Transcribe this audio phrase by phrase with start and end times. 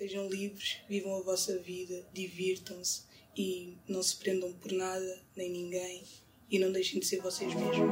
[0.00, 3.02] Sejam livres, vivam a vossa vida, divirtam-se
[3.36, 6.02] e não se prendam por nada nem ninguém
[6.50, 7.86] e não deixem de ser vocês mesmos.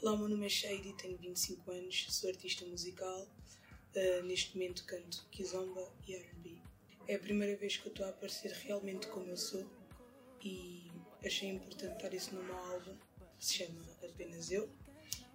[0.00, 3.28] Olá, meu nome é Shady, tenho 25 anos, sou artista musical.
[3.94, 6.62] Uh, neste momento canto kizomba e R&B.
[7.06, 9.70] É a primeira vez que eu estou a aparecer realmente como eu sou
[10.42, 10.88] e
[11.24, 12.94] achei importante dar isso no meu álbum,
[13.38, 14.68] que se chama Apenas Eu.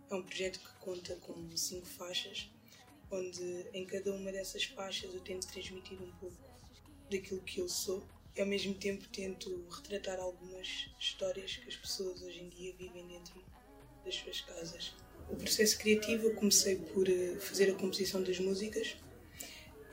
[0.09, 2.49] É um projeto que conta com cinco faixas,
[3.09, 6.37] onde em cada uma dessas faixas eu tento transmitir um pouco
[7.09, 12.21] daquilo que eu sou e ao mesmo tempo tento retratar algumas histórias que as pessoas
[12.21, 13.43] hoje em dia vivem dentro
[14.03, 14.93] das suas casas.
[15.29, 18.97] O processo criativo eu comecei por eh, fazer a composição das músicas.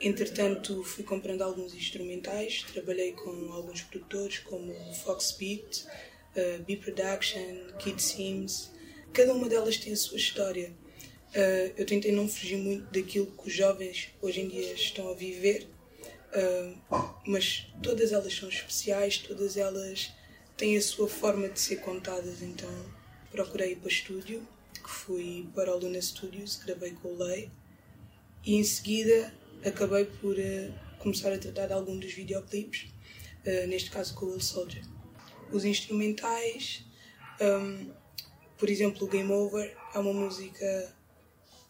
[0.03, 5.85] Entretanto, fui comprando alguns instrumentais, trabalhei com alguns produtores como Fox Beat,
[6.35, 8.71] uh, B Production, Kid Sims.
[9.13, 10.73] Cada uma delas tem a sua história.
[11.35, 15.13] Uh, eu tentei não fugir muito daquilo que os jovens hoje em dia estão a
[15.13, 15.69] viver,
[16.33, 20.11] uh, mas todas elas são especiais, todas elas
[20.57, 22.69] têm a sua forma de ser contadas, então
[23.29, 27.51] procurei para estúdio, que fui para o Luna Studios, gravei com o Lei
[28.43, 29.31] e em seguida
[29.65, 32.89] acabei por uh, começar a tratar de algum dos videoclipes,
[33.45, 34.83] uh, neste caso com o Will Soldier.
[35.51, 36.85] Os instrumentais,
[37.41, 37.91] um,
[38.57, 40.95] por exemplo, o Game Over é uma música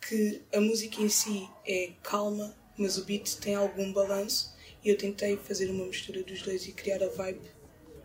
[0.07, 4.97] que a música em si é calma, mas o beat tem algum balanço e eu
[4.97, 7.60] tentei fazer uma mistura dos dois e criar a vibe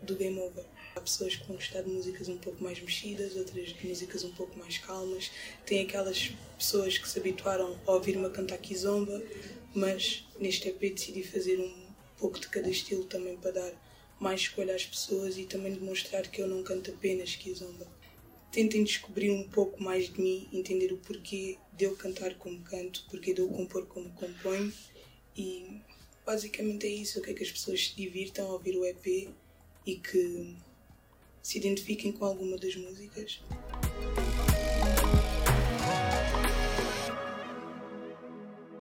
[0.07, 0.63] do Game Over.
[0.95, 4.31] Há pessoas que vão gostar de músicas um pouco mais mexidas, outras de músicas um
[4.31, 5.29] pouco mais calmas.
[5.65, 9.21] Tem aquelas pessoas que se habituaram a ouvir-me a cantar kizomba,
[9.75, 13.73] mas neste EP decidi fazer um pouco de cada estilo também para dar
[14.19, 17.85] mais escolha às pessoas e também demonstrar que eu não canto apenas kizomba.
[18.51, 23.05] Tentem descobrir um pouco mais de mim, entender o porquê de eu cantar como canto,
[23.11, 24.73] porquê de eu compor como componho
[25.35, 25.81] e
[26.25, 29.29] basicamente é isso, eu quero que as pessoas se divirtam ao ouvir o EP
[29.87, 30.53] e que
[31.41, 33.41] se identifiquem com alguma das músicas.